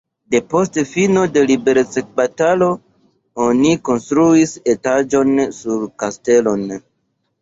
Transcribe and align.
Depost 0.35 0.77
fino 0.91 1.25
de 1.33 1.43
liberecbatalo 1.51 2.69
oni 3.49 3.75
konstruis 3.91 4.57
etaĝon 4.77 5.35
sur 5.59 5.81
la 5.87 5.93
kastelon. 6.05 6.65